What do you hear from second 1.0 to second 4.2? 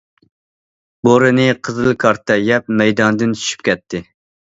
بورىنى قىزىل كارتا يەپ مەيداندىن چۈشۈپ كەتتى.